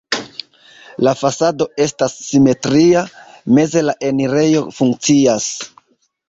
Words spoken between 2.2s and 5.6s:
simetria, meze la enirejo funkcias.